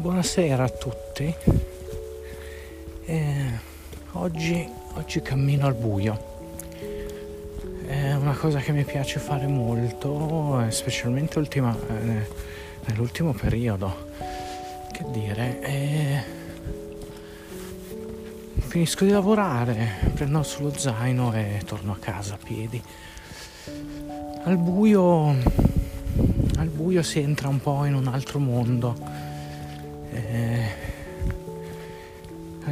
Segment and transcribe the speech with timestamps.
[0.00, 1.34] Buonasera a tutti.
[3.04, 3.50] Eh,
[4.12, 6.38] oggi, oggi cammino al buio.
[7.84, 12.26] È una cosa che mi piace fare molto, eh, specialmente ultima, eh,
[12.86, 14.08] nell'ultimo periodo.
[14.90, 16.22] Che dire, eh,
[18.56, 22.82] finisco di lavorare, prendo sullo zaino e torno a casa a piedi.
[24.44, 25.36] Al buio,
[26.56, 29.09] al buio si entra un po' in un altro mondo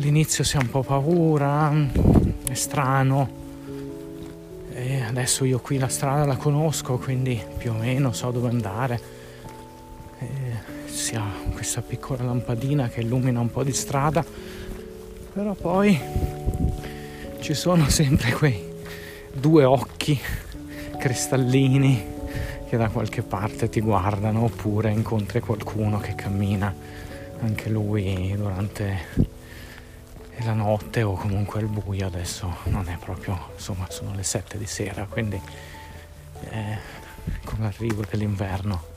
[0.08, 1.70] all'inizio si ha un po' paura,
[2.48, 3.36] è strano.
[4.72, 9.00] E adesso io qui la strada la conosco, quindi più o meno so dove andare.
[10.18, 10.26] E
[10.86, 14.24] si ha questa piccola lampadina che illumina un po' di strada,
[15.32, 16.00] però poi
[17.40, 18.64] ci sono sempre quei
[19.30, 20.18] due occhi
[20.98, 22.16] cristallini
[22.66, 26.74] che da qualche parte ti guardano oppure incontri qualcuno che cammina
[27.40, 29.36] anche lui durante
[30.44, 34.66] la notte o comunque il buio adesso non è proprio insomma sono le 7 di
[34.66, 35.40] sera quindi
[36.50, 36.78] eh,
[37.44, 38.96] con l'arrivo dell'inverno.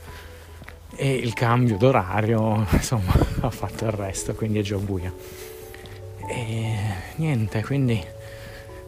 [0.94, 5.14] E il cambio d'orario insomma ha fatto il resto quindi è già buio.
[6.28, 6.76] E
[7.16, 8.02] niente quindi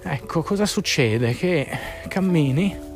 [0.02, 1.34] ecco cosa succede?
[1.34, 1.66] Che
[2.08, 2.92] cammini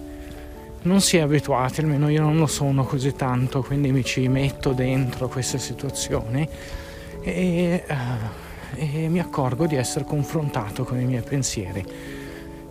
[0.82, 4.72] non si è abituati, almeno io non lo sono così tanto, quindi mi ci metto
[4.72, 6.48] dentro queste situazioni
[7.20, 7.94] e, uh,
[8.74, 11.84] e mi accorgo di essere confrontato con i miei pensieri.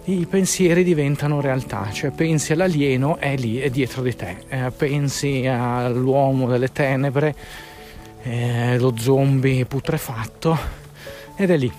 [0.06, 5.46] I pensieri diventano realtà, cioè pensi all'alieno, è lì, è dietro di te, eh, pensi
[5.46, 7.36] all'uomo delle tenebre,
[8.24, 10.58] eh, lo zombie putrefatto,
[11.36, 11.72] ed è lì.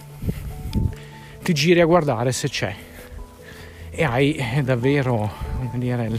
[1.42, 2.74] Ti giri a guardare se c'è
[3.90, 6.10] e hai eh, davvero come dire,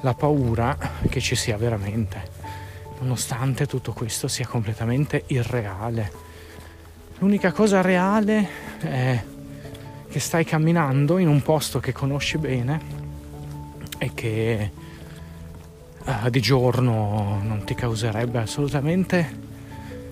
[0.00, 0.76] la paura
[1.08, 2.20] che ci sia veramente,
[3.00, 6.26] nonostante tutto questo sia completamente irreale.
[7.20, 8.48] L'unica cosa reale
[8.78, 9.20] è
[10.08, 12.80] che stai camminando in un posto che conosci bene
[13.98, 14.70] e che
[16.04, 19.46] uh, di giorno non ti causerebbe assolutamente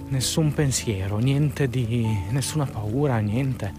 [0.09, 3.73] nessun pensiero, niente di nessuna paura, niente.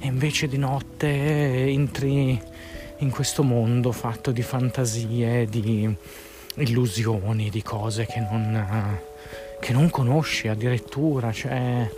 [0.00, 2.36] E invece di notte entri
[2.98, 5.88] in questo mondo fatto di fantasie, di
[6.56, 8.98] illusioni, di cose che non,
[9.60, 11.88] che non conosci addirittura, cioè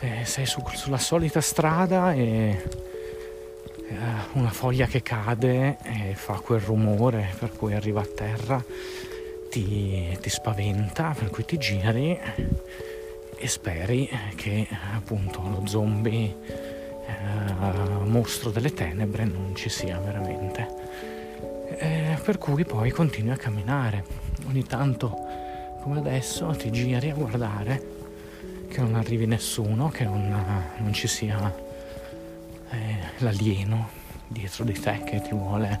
[0.00, 2.62] eh, sei su, sulla solita strada e
[3.88, 3.96] eh,
[4.32, 8.62] una foglia che cade e fa quel rumore per cui arriva a terra,
[9.50, 12.18] ti, ti spaventa, per cui ti giri
[13.40, 16.34] e speri che appunto lo zombie
[17.06, 20.76] eh, mostro delle tenebre non ci sia veramente.
[21.78, 24.04] Eh, per cui poi continui a camminare.
[24.48, 25.16] Ogni tanto,
[25.82, 27.97] come adesso, ti giri a guardare
[28.68, 30.28] che non arrivi nessuno, che non,
[30.78, 31.54] non ci sia
[32.70, 33.88] eh, l'alieno
[34.28, 35.80] dietro di te che ti vuole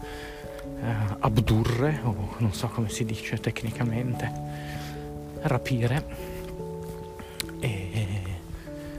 [0.80, 4.32] eh, abdurre, o non so come si dice tecnicamente,
[5.42, 6.36] rapire.
[7.60, 8.06] E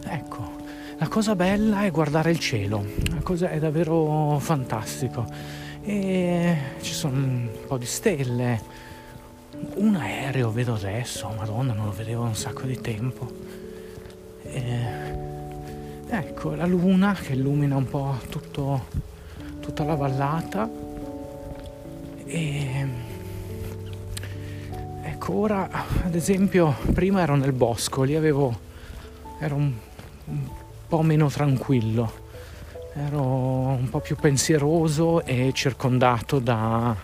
[0.03, 0.57] ecco,
[0.97, 5.25] la cosa bella è guardare il cielo, la cosa è davvero fantastico.
[5.81, 8.61] E ci sono un po' di stelle,
[9.75, 13.48] un aereo vedo adesso, madonna non lo vedevo un sacco di tempo.
[16.11, 18.87] Ecco la luna che illumina un po' tutto,
[19.59, 20.67] tutta la vallata.
[22.25, 22.87] E
[25.03, 25.69] ecco ora
[26.03, 28.59] ad esempio prima ero nel bosco, lì avevo
[29.39, 29.71] ero un,
[30.25, 30.49] un
[30.87, 32.11] po' meno tranquillo,
[32.95, 36.95] ero un po' più pensieroso e circondato da,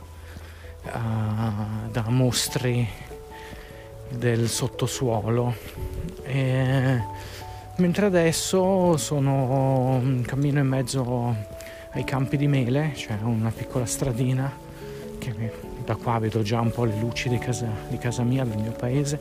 [0.81, 2.87] uh, da mostri
[4.09, 5.53] del sottosuolo.
[6.23, 7.33] E,
[7.77, 11.35] mentre adesso sono cammino in mezzo
[11.91, 14.51] ai campi di mele, c'è una piccola stradina
[15.17, 15.33] che
[15.83, 18.71] da qua vedo già un po' le luci di casa, di casa mia, del mio
[18.71, 19.19] paese,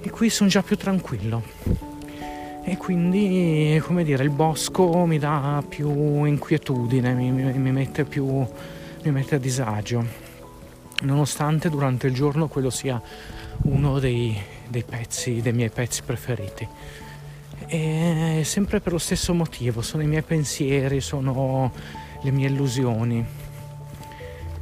[0.00, 1.42] e qui sono già più tranquillo.
[2.64, 8.24] E quindi come dire il bosco mi dà più inquietudine, mi, mi, mi, mette più
[8.26, 10.04] mi mette a disagio.
[11.02, 13.00] Nonostante durante il giorno quello sia
[13.62, 14.36] uno dei,
[14.66, 16.66] dei pezzi dei miei pezzi preferiti
[17.66, 21.72] e sempre per lo stesso motivo sono i miei pensieri sono
[22.22, 23.24] le mie illusioni.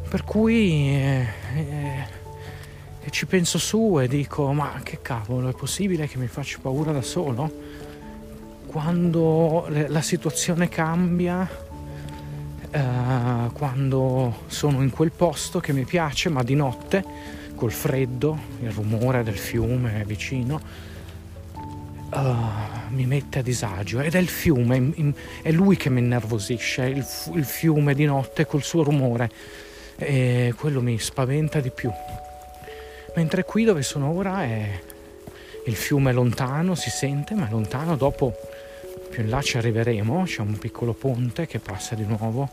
[0.08, 1.26] Per cui eh,
[1.56, 6.92] eh, ci penso su e dico ma che cavolo è possibile che mi faccia paura
[6.92, 7.72] da solo?
[8.66, 11.48] Quando la situazione cambia,
[12.70, 17.04] eh, quando sono in quel posto che mi piace, ma di notte,
[17.54, 20.60] col freddo, il rumore del fiume vicino,
[22.14, 27.44] uh, mi mette a disagio ed è il fiume, è lui che mi innervosisce, il,
[27.44, 29.30] fiume di notte col suo rumore
[29.96, 31.90] e quello mi spaventa di più.
[33.16, 34.80] Mentre qui dove sono ora è
[35.66, 38.34] il fiume lontano, si sente, ma lontano, dopo
[39.10, 42.48] più in là ci arriveremo, c'è un piccolo ponte che passa di nuovo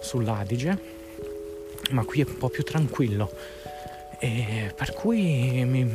[0.00, 0.94] sull'Adige,
[1.90, 3.30] ma qui è un po' più tranquillo
[4.18, 5.88] e per cui mi,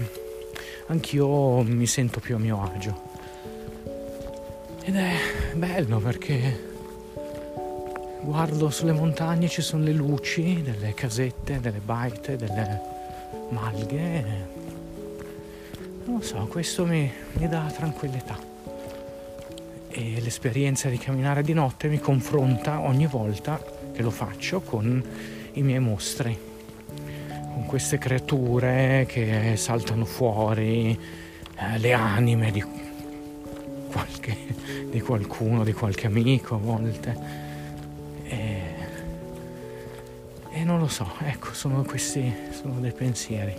[0.87, 3.10] anch'io mi sento più a mio agio.
[4.83, 5.13] Ed è
[5.53, 6.69] bello perché
[8.21, 12.81] guardo sulle montagne, ci sono le luci delle casette, delle baite, delle
[13.49, 14.25] malghe.
[16.05, 18.37] Non lo so, questo mi, mi dà tranquillità.
[19.87, 23.61] E l'esperienza di camminare di notte mi confronta ogni volta
[23.93, 25.03] che lo faccio con
[25.53, 26.35] i miei mostri,
[27.53, 30.97] con queste creature che saltano fuori,
[31.55, 32.63] eh, le anime di,
[33.91, 34.35] qualche,
[34.89, 37.17] di qualcuno, di qualche amico a volte.
[38.23, 38.61] E,
[40.53, 43.53] e non lo so, ecco, sono questi, sono dei pensieri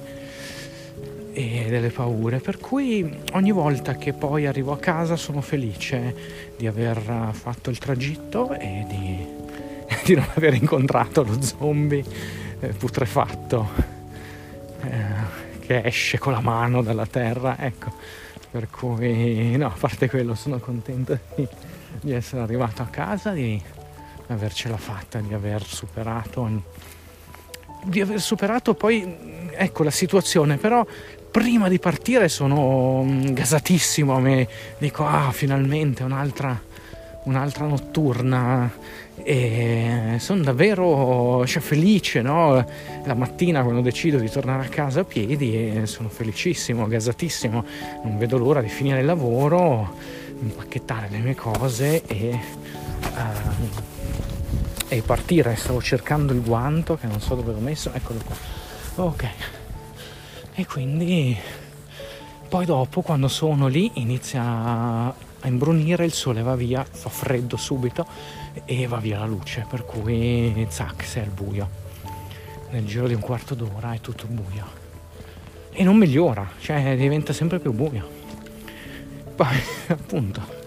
[1.34, 6.14] e delle paure, per cui ogni volta che poi arrivo a casa sono felice
[6.56, 9.26] di aver fatto il tragitto e di,
[10.04, 12.04] di non aver incontrato lo zombie
[12.60, 13.68] eh, putrefatto
[14.82, 17.92] eh, che esce con la mano dalla terra, ecco,
[18.52, 21.48] per cui no, a parte quello sono contento di,
[22.02, 23.60] di essere arrivato a casa, di
[24.26, 26.80] avercela fatta, di aver superato
[27.84, 30.58] di aver superato poi ecco la situazione.
[30.58, 30.86] Però
[31.30, 34.46] prima di partire sono mm, gasatissimo me
[34.76, 36.60] dico ah finalmente un'altra
[37.24, 38.70] un'altra notturna
[39.24, 42.64] e sono davvero cioè, felice no?
[43.04, 47.64] la mattina quando decido di tornare a casa a piedi sono felicissimo, gasatissimo
[48.04, 49.94] non vedo l'ora di finire il lavoro
[50.40, 52.38] impacchettare le mie cose e
[53.00, 53.90] uh,
[54.92, 55.56] e partire.
[55.56, 58.36] Stavo cercando il guanto che non so dove l'ho messo, eccolo qua.
[59.04, 59.28] Ok.
[60.54, 61.34] E quindi
[62.46, 65.14] poi dopo quando sono lì inizia a
[65.44, 68.06] imbrunire, il sole va via, fa freddo subito
[68.64, 71.80] e va via la luce, per cui zac, sei al buio.
[72.70, 74.80] Nel giro di un quarto d'ora è tutto buio.
[75.70, 78.20] E non migliora, cioè diventa sempre più buio.
[79.34, 79.56] Poi
[79.88, 80.60] appunto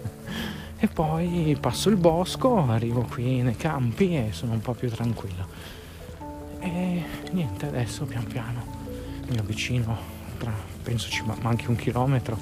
[0.78, 5.46] e poi passo il bosco, arrivo qui nei campi e sono un po' più tranquillo.
[6.60, 8.76] E niente, adesso pian piano
[9.28, 9.96] mi avvicino,
[10.38, 12.38] tra, penso ci manchi un chilometro,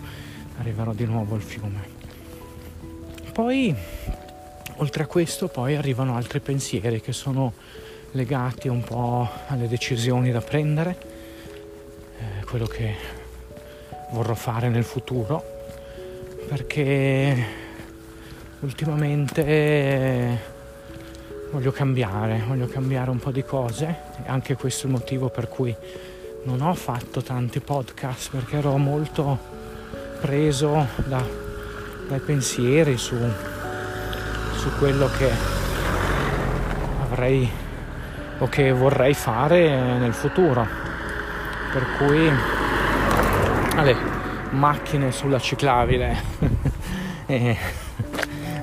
[0.58, 1.92] arriverò di nuovo al fiume.
[3.32, 3.74] Poi,
[4.76, 7.52] oltre a questo, poi arrivano altri pensieri che sono
[8.12, 10.96] legati un po' alle decisioni da prendere,
[12.18, 12.94] eh, quello che
[14.10, 15.42] vorrò fare nel futuro,
[16.48, 17.62] perché
[18.60, 20.52] ultimamente
[21.50, 23.86] voglio cambiare, voglio cambiare un po' di cose
[24.24, 25.74] e anche questo è il motivo per cui
[26.44, 29.38] non ho fatto tanti podcast perché ero molto
[30.20, 31.22] preso da,
[32.08, 33.16] dai pensieri su,
[34.54, 35.30] su quello che
[37.02, 37.50] avrei
[38.38, 40.66] o che vorrei fare nel futuro.
[41.72, 42.30] Per cui,
[43.74, 43.96] vabbè,
[44.50, 46.16] macchine sulla ciclabile.
[47.26, 47.56] e,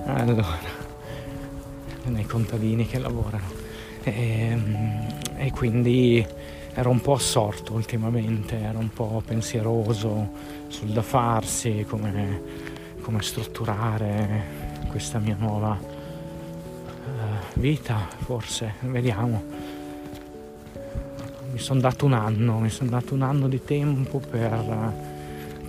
[0.06, 0.70] allora
[2.04, 3.46] nei contadini che lavorano
[4.04, 4.58] e,
[5.38, 6.26] e, quindi
[6.74, 10.30] ero un po' assorto ultimamente ero un po' pensieroso
[10.68, 12.42] sul da farsi come,
[13.02, 14.61] come strutturare
[14.92, 19.44] questa mia nuova uh, vita forse vediamo.
[21.52, 25.10] Mi sono dato un anno mi sono dato un anno di tempo per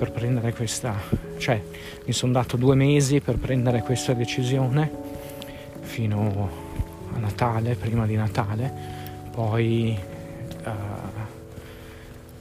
[0.02, 0.96] per prendere questa,
[1.38, 1.62] cioè
[2.04, 4.90] mi sono dato due mesi per prendere questa decisione
[5.80, 6.50] fino
[7.14, 8.72] a Natale, prima di Natale,
[9.30, 9.96] poi,
[10.64, 10.70] uh,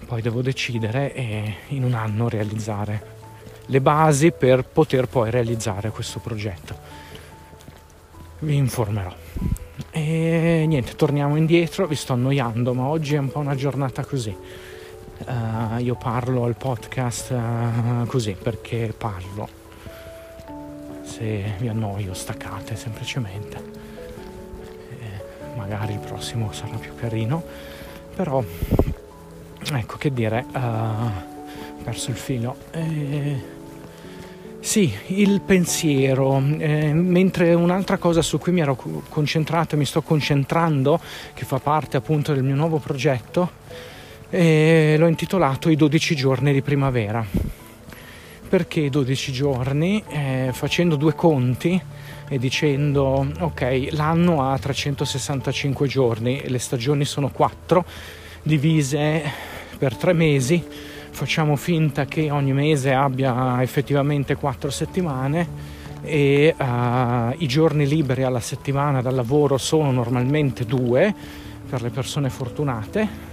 [0.08, 3.11] poi devo decidere e in un anno realizzare
[3.66, 6.76] le basi per poter poi realizzare questo progetto.
[8.40, 9.14] Vi informerò.
[9.92, 14.36] E niente, torniamo indietro, vi sto annoiando, ma oggi è un po' una giornata così
[15.26, 19.60] uh, io parlo al podcast uh, così perché parlo.
[21.04, 23.80] Se vi annoio staccate semplicemente.
[24.90, 27.44] E magari il prossimo sarà più carino.
[28.16, 28.44] Però
[29.74, 31.31] ecco che dire, uh,
[31.82, 32.56] perso il filo.
[32.72, 33.60] E...
[34.60, 38.78] Sì, il pensiero, eh, mentre un'altra cosa su cui mi ero
[39.10, 41.00] concentrato e mi sto concentrando,
[41.34, 43.60] che fa parte appunto del mio nuovo progetto,
[44.30, 47.26] e l'ho intitolato I 12 giorni di primavera
[48.48, 50.02] Perché 12 giorni?
[50.08, 51.82] Eh, facendo due conti
[52.30, 57.84] e dicendo ok, l'anno ha 365 giorni, le stagioni sono 4,
[58.44, 59.22] divise
[59.78, 60.64] per 3 mesi,
[61.12, 65.48] facciamo finta che ogni mese abbia effettivamente 4 settimane
[66.04, 71.14] e uh, i giorni liberi alla settimana dal lavoro sono normalmente due
[71.70, 73.30] per le persone fortunate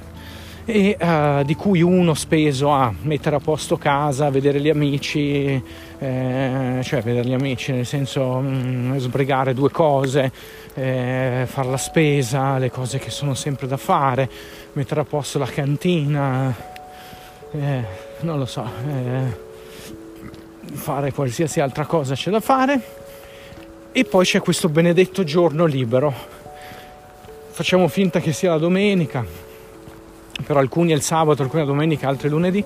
[0.67, 5.63] e uh, di cui uno speso a mettere a posto casa, vedere gli amici,
[5.99, 10.31] eh, cioè vedere gli amici nel senso mh, mm, sbrigare due cose,
[10.75, 14.29] eh, fare la spesa, le cose che sono sempre da fare,
[14.75, 16.55] mettere a posto la cantina,
[17.53, 17.85] eh,
[18.21, 19.47] non lo so, eh,
[20.73, 22.81] fare qualsiasi altra cosa c'è da fare.
[23.93, 26.13] E poi c'è questo benedetto giorno libero.
[27.51, 29.25] Facciamo finta che sia la domenica,
[30.45, 32.65] per alcuni è il sabato, alcuni la domenica, altri lunedì.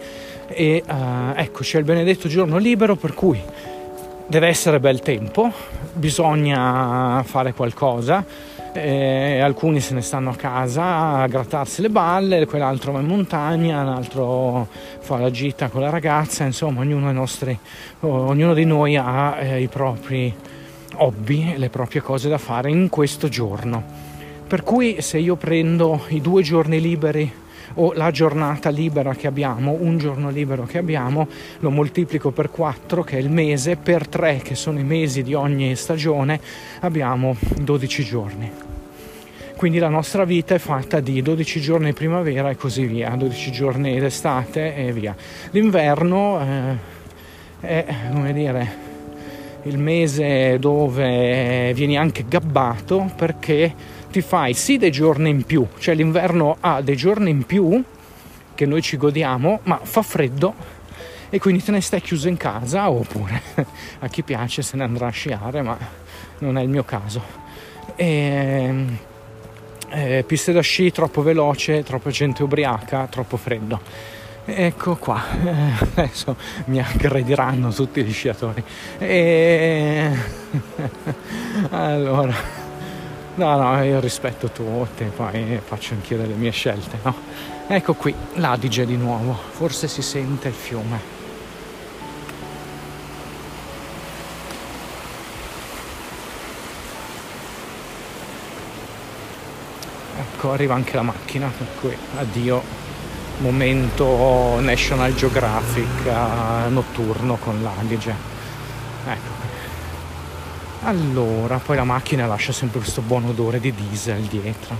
[0.48, 3.40] E uh, ecco c'è il benedetto giorno libero per cui
[4.26, 5.50] deve essere bel tempo,
[5.92, 8.24] bisogna fare qualcosa,
[8.72, 13.82] eh, alcuni se ne stanno a casa a grattarsi le balle, quell'altro va in montagna,
[13.82, 14.66] l'altro
[14.98, 17.56] fa la gita con la ragazza, insomma ognuno, nostri,
[18.00, 20.34] ognuno di noi ha eh, i propri
[20.96, 24.10] hobby, le proprie cose da fare in questo giorno.
[24.46, 27.40] Per cui se io prendo i due giorni liberi
[27.74, 31.28] o la giornata libera che abbiamo, un giorno libero che abbiamo,
[31.60, 35.34] lo moltiplico per 4 che è il mese, per 3 che sono i mesi di
[35.34, 36.40] ogni stagione,
[36.80, 38.50] abbiamo 12 giorni.
[39.56, 43.52] Quindi la nostra vita è fatta di 12 giorni di primavera e così via, 12
[43.52, 45.14] giorni d'estate e via.
[45.52, 46.76] L'inverno eh,
[47.60, 48.90] è, come dire,
[49.62, 53.72] il mese dove vieni anche gabbato perché
[54.12, 57.82] ti fai sì dei giorni in più, cioè l'inverno ha dei giorni in più
[58.54, 60.54] che noi ci godiamo, ma fa freddo
[61.30, 63.42] e quindi te ne stai chiuso in casa oppure
[64.00, 65.78] a chi piace se ne andrà a sciare, ma
[66.40, 67.22] non è il mio caso.
[67.96, 68.84] E,
[69.88, 73.80] eh, piste da sci troppo veloce, troppa gente ubriaca, troppo freddo.
[74.44, 78.62] Ecco qua, eh, adesso mi aggrediranno tutti gli sciatori.
[78.98, 80.10] E...
[81.70, 82.61] allora,
[83.34, 87.14] No, no, io rispetto tutti, poi faccio anch'io delle mie scelte, no?
[87.66, 91.00] Ecco qui, l'Adige di nuovo, forse si sente il fiume.
[100.18, 102.62] Ecco, arriva anche la macchina, per cui addio,
[103.38, 108.14] momento National Geographic uh, notturno con l'Adige.
[109.06, 109.41] Ecco
[110.84, 114.76] allora, poi la macchina lascia sempre questo buon odore di diesel dietro.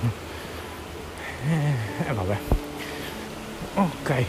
[1.49, 2.37] E eh, eh, vabbè.
[3.75, 4.25] Ok.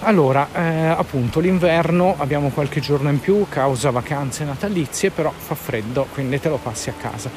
[0.00, 6.06] Allora, eh, appunto, l'inverno abbiamo qualche giorno in più, causa vacanze natalizie, però fa freddo,
[6.12, 7.28] quindi te lo passi a casa.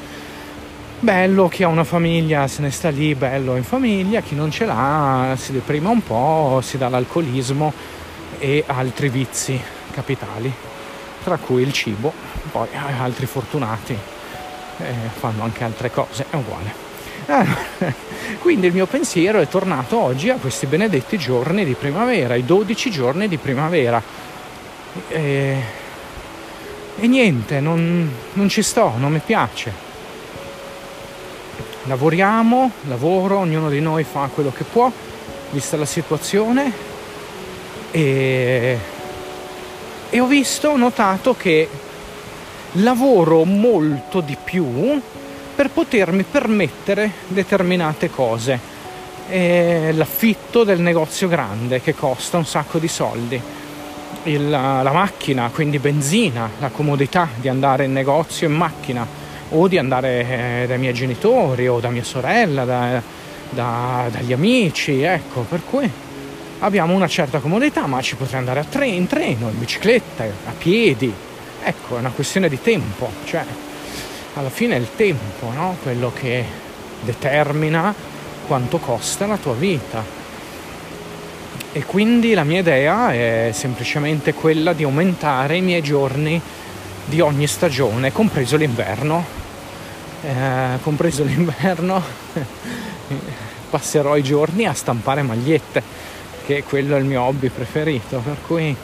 [1.00, 4.66] Bello, chi ha una famiglia se ne sta lì, bello in famiglia, chi non ce
[4.66, 7.74] l'ha si deprima un po', si dà l'alcolismo
[8.38, 9.60] e altri vizi
[9.92, 10.70] capitali
[11.24, 12.14] tra cui il cibo,
[12.52, 13.98] poi eh, altri fortunati
[14.78, 16.90] eh, fanno anche altre cose, è uguale.
[17.28, 17.46] Ah,
[18.40, 22.90] quindi il mio pensiero è tornato oggi a questi benedetti giorni di primavera, i 12
[22.90, 24.02] giorni di primavera.
[25.08, 25.62] E,
[27.00, 29.90] e niente, non, non ci sto, non mi piace.
[31.86, 34.92] Lavoriamo, lavoro, ognuno di noi fa quello che può,
[35.52, 36.72] vista la situazione,
[37.92, 38.78] e
[40.14, 41.70] e ho visto, ho notato che
[42.74, 45.02] lavoro molto di più
[45.56, 48.60] per potermi permettere determinate cose.
[49.30, 53.42] E l'affitto del negozio grande che costa un sacco di soldi,
[54.24, 59.08] Il, la macchina, quindi benzina, la comodità di andare in negozio in macchina
[59.52, 63.02] o di andare eh, dai miei genitori o da mia sorella, da,
[63.50, 65.90] da, dagli amici, ecco, per cui
[66.62, 71.14] abbiamo una certa comodità, ma ci potrei andare tre, in treno, in bicicletta, a piedi.
[71.64, 73.46] Ecco, è una questione di tempo, cioè
[74.34, 75.78] alla fine è il tempo, no?
[75.82, 76.44] Quello che
[77.02, 77.94] determina
[78.48, 80.20] quanto costa la tua vita.
[81.74, 86.42] E quindi la mia idea è semplicemente quella di aumentare i miei giorni
[87.06, 89.40] di ogni stagione, compreso l'inverno.
[90.24, 92.02] Eh, compreso l'inverno,
[93.70, 96.11] passerò i giorni a stampare magliette
[96.52, 98.76] che quello è il mio hobby preferito, per cui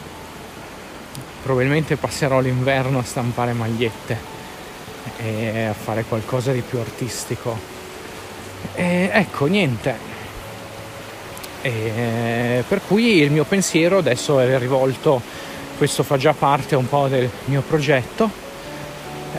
[1.43, 4.35] probabilmente passerò l'inverno a stampare magliette
[5.17, 7.57] e a fare qualcosa di più artistico.
[8.73, 10.15] E ecco, niente.
[11.61, 15.21] E per cui il mio pensiero adesso è rivolto
[15.77, 18.29] questo fa già parte un po' del mio progetto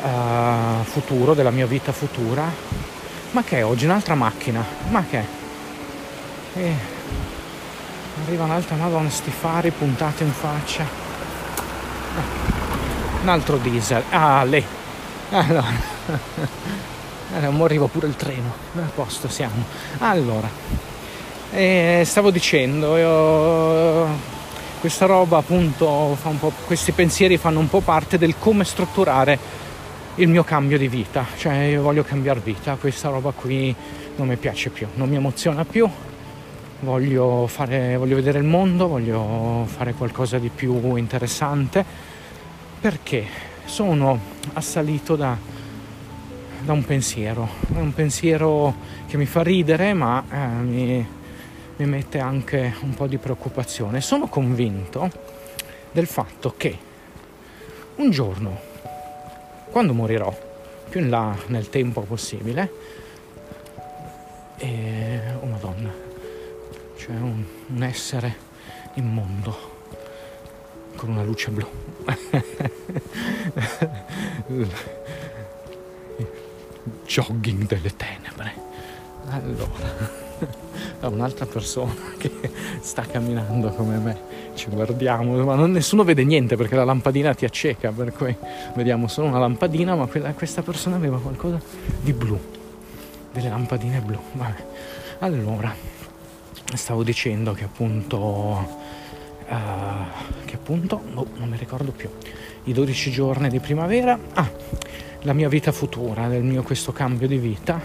[0.02, 2.44] uh, futuro, della mia vita futura.
[3.30, 4.64] Ma che è oggi un'altra macchina?
[4.90, 5.22] Ma che?
[6.54, 6.96] E
[8.24, 10.84] arriva un'altra madonna sti fari puntati in faccia.
[12.16, 14.02] Ah, un altro diesel.
[14.10, 14.64] Ah, lì.
[15.30, 15.96] Allora.
[17.30, 18.50] Allora, arriva pure il treno.
[18.74, 19.62] A posto siamo.
[19.98, 20.48] Allora,
[21.52, 24.36] eh, stavo dicendo, io
[24.80, 29.38] questa roba appunto fa un po', questi pensieri fanno un po' parte del come strutturare
[30.16, 33.74] il mio cambio di vita, cioè io voglio cambiare vita, questa roba qui
[34.16, 35.88] non mi piace più, non mi emoziona più,
[36.80, 41.84] voglio, fare, voglio vedere il mondo, voglio fare qualcosa di più interessante.
[42.80, 43.46] Perché?
[43.64, 44.18] Sono
[44.54, 45.36] assalito da,
[46.60, 48.74] da un pensiero, un pensiero
[49.06, 51.06] che mi fa ridere ma eh, mi,
[51.76, 54.00] mi mette anche un po' di preoccupazione.
[54.00, 55.10] Sono convinto
[55.92, 56.78] del fatto che
[57.96, 58.58] un giorno,
[59.70, 60.46] quando morirò,
[60.88, 62.72] più in là nel tempo possibile,
[64.56, 66.07] e, oh madonna,
[66.98, 68.34] c'è un, un essere
[68.94, 69.76] immondo
[70.96, 71.66] con una luce blu.
[77.06, 78.52] Jogging delle tenebre.
[79.28, 80.26] Allora
[81.00, 82.30] da un'altra persona che
[82.80, 84.18] sta camminando come me.
[84.54, 88.34] Ci guardiamo, ma non, nessuno vede niente perché la lampadina ti acceca, per cui
[88.74, 91.60] vediamo solo una lampadina, ma quella, questa persona aveva qualcosa
[92.00, 92.36] di blu,
[93.32, 94.18] delle lampadine blu.
[94.32, 94.66] Vabbè.
[95.20, 95.72] Allora,
[96.74, 98.86] stavo dicendo che appunto...
[99.48, 102.10] Uh, che appunto, oh, non mi ricordo più,
[102.64, 104.50] i 12 giorni di primavera, ah,
[105.22, 107.80] la mia vita futura, del mio questo cambio di vita,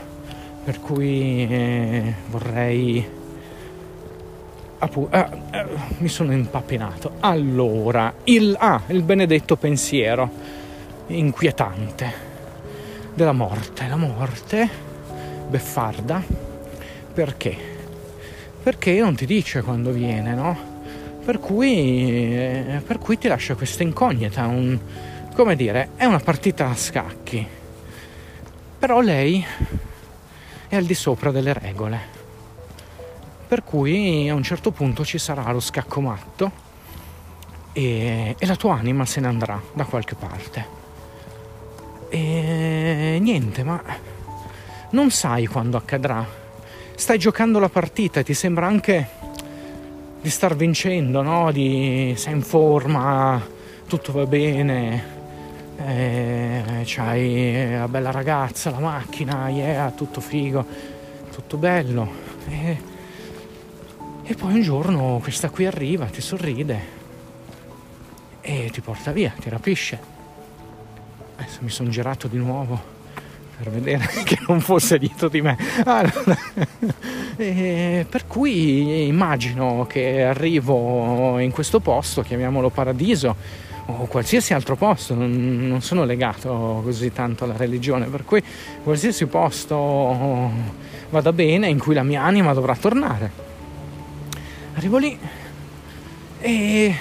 [0.63, 3.05] per cui eh, vorrei
[4.79, 4.89] ah,
[5.51, 5.65] eh,
[5.97, 7.13] mi sono impappinato.
[7.21, 10.29] Allora il, ah, il benedetto pensiero
[11.07, 12.31] inquietante
[13.13, 14.69] della morte la morte
[15.49, 16.41] beffarda.
[17.13, 17.72] Perché
[18.63, 20.71] perché non ti dice quando viene no
[21.23, 24.79] per cui, eh, per cui ti lascia questa incognita un,
[25.35, 27.61] come dire è una partita a scacchi
[28.83, 29.45] però lei
[30.73, 31.99] è al di sopra delle regole.
[33.47, 36.51] Per cui a un certo punto ci sarà lo scacco matto
[37.71, 40.67] e, e la tua anima se ne andrà da qualche parte.
[42.09, 43.81] E niente, ma
[44.89, 46.41] non sai quando accadrà.
[46.95, 49.07] Stai giocando la partita e ti sembra anche
[50.21, 51.51] di star vincendo, no?
[51.51, 53.41] Di sei in forma,
[53.87, 55.03] tutto va bene,
[55.77, 60.65] eh, c'hai la bella ragazza, la macchina, yeah, tutto figo,
[61.31, 62.09] tutto bello.
[62.47, 62.77] E,
[64.23, 67.01] e poi un giorno questa qui arriva, ti sorride
[68.39, 69.99] e ti porta via, ti rapisce.
[71.35, 72.92] Adesso mi sono girato di nuovo
[73.63, 75.57] per vedere che non fosse dietro di me.
[75.85, 76.37] Allora,
[77.37, 83.35] per cui immagino che arrivo in questo posto, chiamiamolo paradiso,
[83.85, 88.41] o qualsiasi altro posto, non, non, sono legato così tanto alla religione, per cui
[88.83, 90.51] qualsiasi posto
[91.09, 93.51] vada bene in cui la mia anima dovrà tornare.
[94.75, 95.17] Arrivo lì
[96.39, 96.95] e,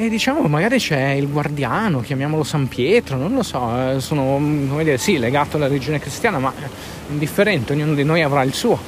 [0.00, 4.84] e diciamo magari c'è il guardiano, chiamiamolo San Pietro, non lo so, eh, sono come
[4.84, 6.52] dire, sì, legato alla religione cristiana, ma
[7.08, 8.78] indifferente, ognuno di noi avrà il suo.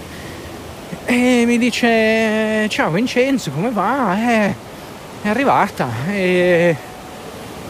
[1.07, 4.17] E mi dice ciao Vincenzo, come va?
[4.19, 4.55] Eh,
[5.23, 6.77] è arrivata e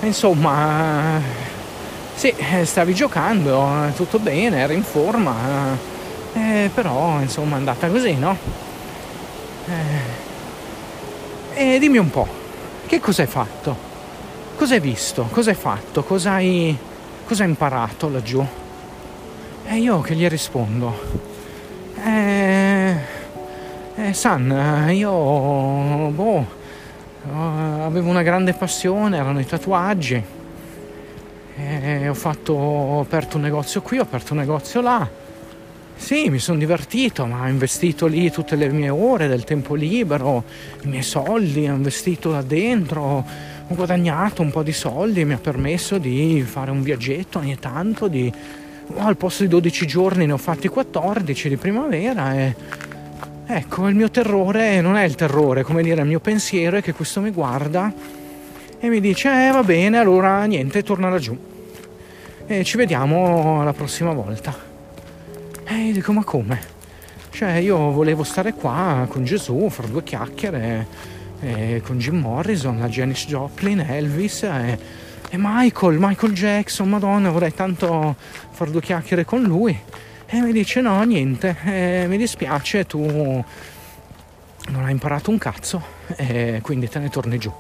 [0.03, 1.19] insomma
[2.15, 5.79] sì, stavi giocando, tutto bene, eri in forma,
[6.35, 8.37] eh, però insomma è andata così, no?
[11.55, 12.40] Eh, e dimmi un po',
[12.91, 13.77] che cosa hai fatto?
[14.57, 15.29] Cosa hai visto?
[15.31, 16.03] Cosa hai fatto?
[16.03, 16.77] Cosa hai,
[17.25, 18.45] cosa hai imparato laggiù?
[19.65, 20.93] E io che gli rispondo?
[22.05, 22.97] Eh,
[23.95, 26.59] eh San, io, boh,
[27.23, 30.25] Uh, avevo una grande passione, erano i tatuaggi.
[31.55, 35.07] E ho, fatto, ho aperto un negozio qui, ho aperto un negozio là.
[36.01, 40.43] Sì, mi sono divertito, ma ho investito lì tutte le mie ore del tempo libero,
[40.83, 43.25] i miei soldi, ho investito là dentro, ho
[43.69, 48.33] guadagnato un po' di soldi, mi ha permesso di fare un viaggetto ogni tanto, di,
[48.87, 52.57] oh, al posto di 12 giorni ne ho fatti 14 di primavera e
[53.47, 56.93] Ecco, il mio terrore non è il terrore, come dire, il mio pensiero è che
[56.93, 57.93] questo mi guarda
[58.79, 61.37] e mi dice, eh va bene, allora niente, torna laggiù.
[62.47, 64.70] E ci vediamo la prossima volta.
[65.73, 66.59] E io dico, ma come?
[67.31, 70.85] Cioè, io volevo stare qua con Gesù, fare due chiacchiere,
[71.43, 74.79] eh, con Jim Morrison, la Janis Joplin, Elvis e,
[75.31, 78.17] e Michael, Michael Jackson, madonna vorrei tanto
[78.51, 79.79] fare due chiacchiere con lui
[80.27, 85.81] e mi dice no niente, eh, mi dispiace tu non hai imparato un cazzo
[86.17, 87.53] e quindi te ne torni giù.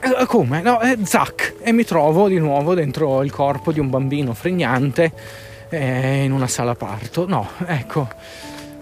[0.00, 0.62] Eh, come?
[0.62, 1.56] No, eh, zac!
[1.60, 6.46] E mi trovo di nuovo dentro il corpo di un bambino fregnante eh, in una
[6.46, 7.26] sala parto.
[7.26, 8.08] No, ecco,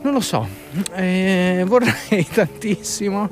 [0.03, 0.47] non lo so.
[0.95, 3.31] Eh, vorrei tantissimo,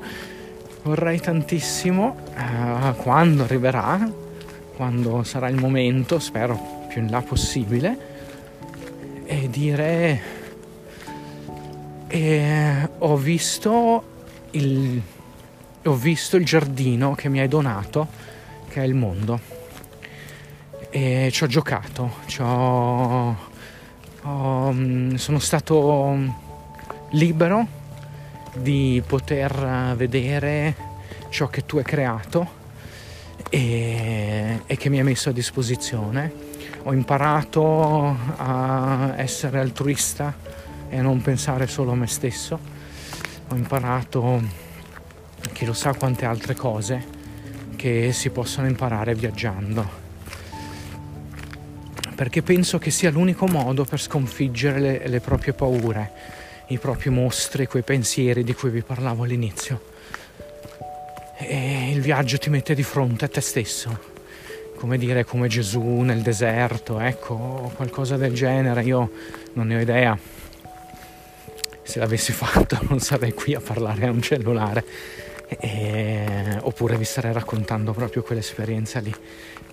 [0.82, 4.08] vorrei tantissimo eh, quando arriverà,
[4.76, 7.98] quando sarà il momento, spero più in là possibile,
[9.24, 10.20] e dire
[12.06, 14.04] eh, ho visto
[14.52, 15.02] il
[15.86, 18.08] ho visto il giardino che mi hai donato,
[18.68, 19.55] che è il mondo.
[20.98, 23.36] E ci ho giocato, ci ho,
[24.22, 26.16] ho, mm, sono stato
[27.10, 27.66] libero
[28.54, 30.74] di poter vedere
[31.28, 32.48] ciò che tu hai creato
[33.50, 36.32] e, e che mi hai messo a disposizione.
[36.84, 40.34] Ho imparato a essere altruista
[40.88, 42.58] e a non pensare solo a me stesso.
[43.48, 44.40] Ho imparato
[45.52, 47.04] chi lo sa quante altre cose
[47.76, 50.05] che si possono imparare viaggiando.
[52.16, 56.10] Perché penso che sia l'unico modo per sconfiggere le, le proprie paure,
[56.68, 59.92] i propri mostri, quei pensieri di cui vi parlavo all'inizio.
[61.36, 64.00] E il viaggio ti mette di fronte a te stesso,
[64.76, 69.10] come dire come Gesù nel deserto, ecco, qualcosa del genere, io
[69.52, 70.18] non ne ho idea.
[71.82, 74.84] Se l'avessi fatto non sarei qui a parlare a un cellulare
[75.48, 79.14] e, oppure vi starei raccontando proprio quell'esperienza lì.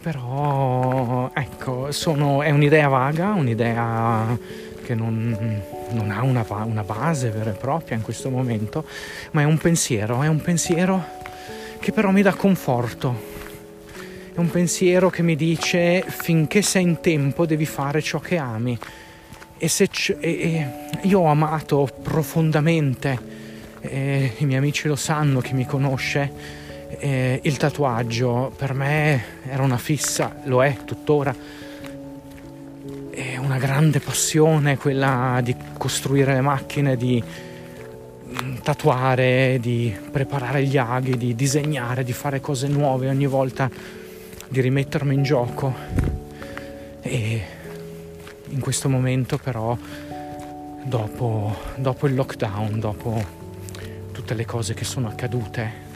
[0.02, 4.38] Però ecco, sono, è un'idea vaga, un'idea
[4.84, 8.86] che non, non ha una, una, base vera e propria in questo momento,
[9.32, 11.22] ma è un pensiero, è un pensiero
[11.80, 13.32] che però mi dà conforto.
[14.34, 18.78] È un pensiero che mi dice finché sei in tempo devi fare ciò che ami.
[19.58, 20.68] E, se c- e, e
[21.04, 23.43] io ho amato profondamente
[23.84, 26.32] eh, i miei amici lo sanno, chi mi conosce,
[27.00, 31.36] eh, il tatuaggio per me era una fissa, lo è tuttora.
[33.10, 40.78] È una grande passione quella di costruire le macchine, di mm, tatuare, di preparare gli
[40.78, 43.70] aghi, di disegnare, di fare cose nuove ogni volta,
[44.48, 45.76] di rimettermi in gioco.
[47.02, 47.42] E
[48.48, 49.78] in questo momento però,
[50.84, 53.43] dopo, dopo il lockdown, dopo
[54.14, 55.92] tutte le cose che sono accadute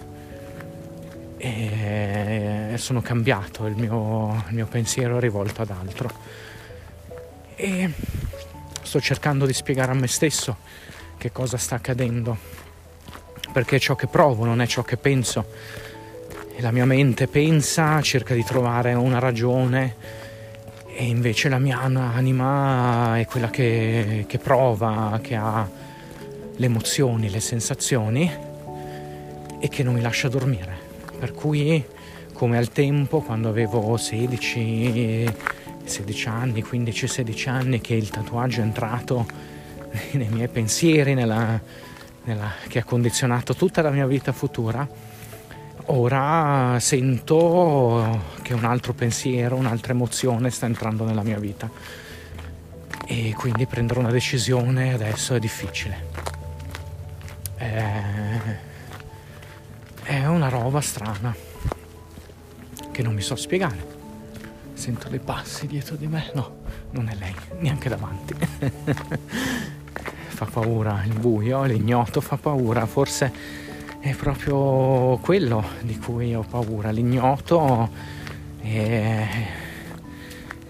[1.37, 6.11] e sono cambiato, il mio, il mio pensiero è rivolto ad altro.
[7.55, 7.89] E
[8.81, 10.57] sto cercando di spiegare a me stesso
[11.17, 12.37] che cosa sta accadendo,
[13.53, 15.45] perché ciò che provo non è ciò che penso.
[16.55, 19.95] E la mia mente pensa, cerca di trovare una ragione
[20.87, 25.85] e invece la mia anima è quella che, che prova, che ha
[26.57, 28.31] le emozioni, le sensazioni
[29.59, 30.85] e che non mi lascia dormire.
[31.17, 31.83] Per cui,
[32.33, 35.33] come al tempo, quando avevo 16,
[35.83, 39.25] 16 anni, 15-16 anni, che il tatuaggio è entrato
[40.11, 41.59] nei miei pensieri, nella,
[42.23, 44.87] nella, che ha condizionato tutta la mia vita futura,
[45.89, 51.69] ora sento che un altro pensiero, un'altra emozione sta entrando nella mia vita
[53.09, 56.16] e quindi prendere una decisione adesso è difficile
[57.57, 58.39] è,
[60.03, 61.35] è una roba strana
[62.91, 63.95] che non mi so spiegare.
[64.73, 66.59] Sento dei passi dietro di me, no,
[66.91, 68.35] non è lei, neanche davanti.
[70.37, 73.33] fa paura il buio, l'ignoto fa paura, forse
[73.99, 77.89] è proprio quello di cui ho paura, l'ignoto
[78.61, 79.27] e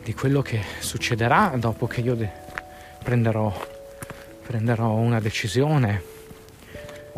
[0.03, 2.31] di quello che succederà dopo che io de-
[3.03, 3.53] prenderò,
[4.45, 6.15] prenderò una decisione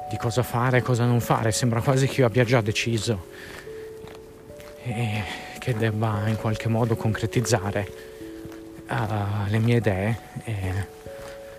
[0.09, 3.27] di cosa fare e cosa non fare, sembra quasi che io abbia già deciso
[4.83, 5.23] e
[5.59, 7.91] che debba in qualche modo concretizzare
[8.89, 10.19] uh, le mie idee.
[10.43, 10.97] E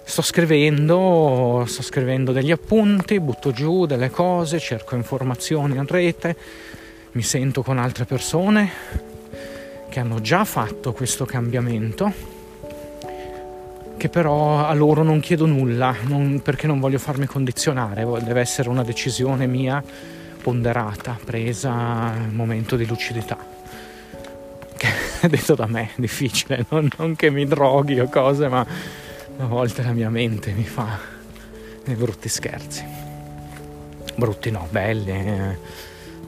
[0.02, 6.36] sto scrivendo, sto scrivendo degli appunti, butto giù delle cose, cerco informazioni in rete,
[7.12, 8.70] mi sento con altre persone
[9.88, 12.39] che hanno già fatto questo cambiamento
[14.00, 18.70] che però a loro non chiedo nulla non, perché non voglio farmi condizionare, deve essere
[18.70, 19.84] una decisione mia
[20.40, 23.36] ponderata, presa in momento di lucidità.
[24.74, 24.88] Che
[25.28, 28.66] detto da me, difficile, non, non che mi droghi o cose, ma
[29.36, 30.98] a volte la mia mente mi fa
[31.84, 32.82] dei brutti scherzi.
[34.16, 35.58] brutti no, belli, eh,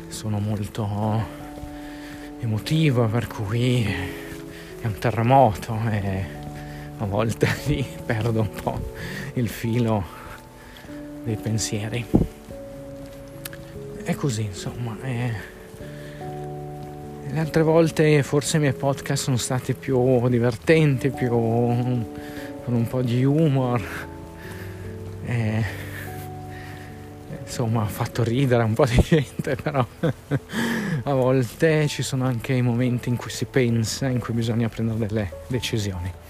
[0.09, 1.41] sono molto
[2.39, 6.42] emotivo per cui è un terremoto e
[7.03, 8.81] a volte lì perdo un po'
[9.35, 10.05] il filo
[11.25, 12.05] dei pensieri.
[14.03, 14.97] È così insomma.
[15.03, 15.33] E
[17.31, 22.07] le altre volte forse i miei podcast sono stati più divertenti, più con
[22.67, 23.83] un po' di humor.
[25.25, 25.65] E,
[27.45, 29.85] insomma, ha fatto ridere un po' di gente, però
[31.05, 34.99] a volte ci sono anche i momenti in cui si pensa, in cui bisogna prendere
[34.99, 36.22] delle decisioni.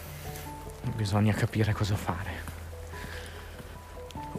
[0.94, 2.50] Bisogna capire cosa fare.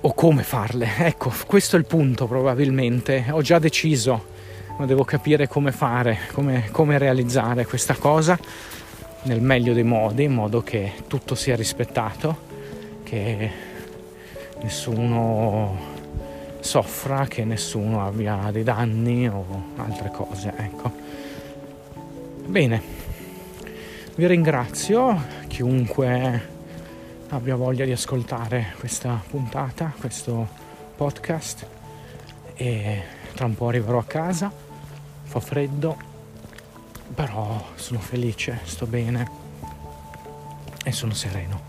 [0.02, 0.90] O come farle.
[0.98, 3.26] Ecco, questo è il punto probabilmente.
[3.32, 4.32] Ho già deciso
[4.78, 8.38] ma devo capire come fare, come, come realizzare questa cosa
[9.24, 12.52] nel meglio dei modi, in modo che tutto sia rispettato,
[13.04, 13.52] che
[14.62, 15.92] nessuno
[16.60, 19.46] soffra, che nessuno abbia dei danni o
[19.78, 20.54] altre cose.
[20.58, 20.92] Ecco.
[22.46, 22.82] Bene,
[24.16, 26.50] vi ringrazio, chiunque
[27.30, 30.48] abbia voglia di ascoltare questa puntata, questo
[30.96, 31.66] podcast
[32.54, 33.02] e
[33.34, 34.52] tra un po' arriverò a casa,
[35.24, 35.98] fa freddo,
[37.16, 39.32] però sono felice, sto bene
[40.84, 41.62] e sono sereno.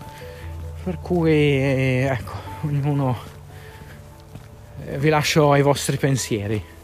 [0.83, 3.17] Per cui ecco, ognuno
[4.85, 6.74] eh, vi lascio ai vostri pensieri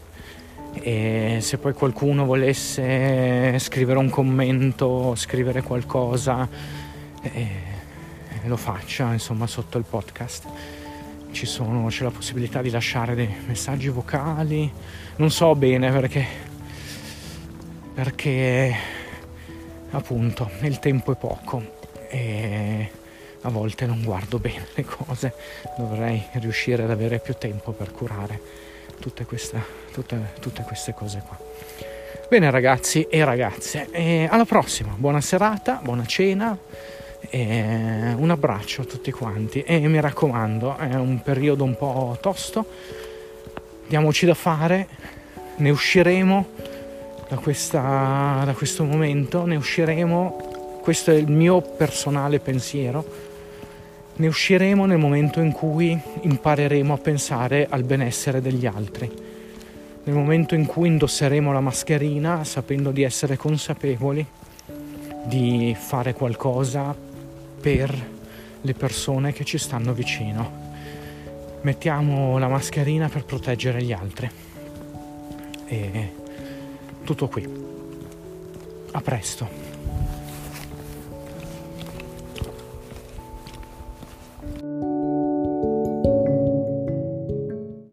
[0.74, 6.48] e se poi qualcuno volesse scrivere un commento, scrivere qualcosa,
[7.22, 7.46] eh,
[8.44, 10.46] lo faccia insomma sotto il podcast
[11.32, 14.70] ci sono, c'è la possibilità di lasciare dei messaggi vocali.
[15.16, 16.26] Non so bene perché,
[17.94, 18.74] perché
[19.90, 22.90] appunto il tempo è poco e
[23.40, 25.34] a volte non guardo bene le cose.
[25.76, 28.40] Dovrei riuscire ad avere più tempo per curare
[29.00, 29.60] tutte queste,
[29.92, 31.38] tutte, tutte queste cose qua.
[32.28, 36.56] Bene ragazzi e ragazze, e alla prossima, buona serata, buona cena
[37.30, 39.62] un abbraccio a tutti quanti.
[39.62, 42.66] E mi raccomando, è un periodo un po' tosto,
[43.86, 44.88] diamoci da fare,
[45.56, 46.46] ne usciremo
[47.28, 53.04] da, questa, da questo momento, ne usciremo, questo è il mio personale pensiero,
[54.22, 59.10] ne usciremo nel momento in cui impareremo a pensare al benessere degli altri,
[60.04, 64.24] nel momento in cui indosseremo la mascherina sapendo di essere consapevoli
[65.24, 66.94] di fare qualcosa
[67.60, 68.10] per
[68.60, 70.70] le persone che ci stanno vicino.
[71.62, 74.30] Mettiamo la mascherina per proteggere gli altri.
[75.66, 76.12] E
[77.02, 77.44] tutto qui.
[78.92, 79.61] A presto.